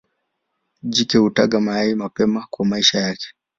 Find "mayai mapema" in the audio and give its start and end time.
1.59-2.47